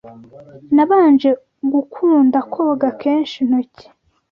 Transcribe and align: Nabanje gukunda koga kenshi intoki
Nabanje 0.75 1.29
gukunda 1.73 2.37
koga 2.53 2.89
kenshi 3.01 3.35
intoki 3.43 3.85